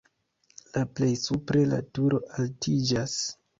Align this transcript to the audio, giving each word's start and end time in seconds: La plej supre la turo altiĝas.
La 0.77 0.81
plej 1.01 1.09
supre 1.25 1.63
la 1.75 1.81
turo 1.99 2.25
altiĝas. 2.47 3.17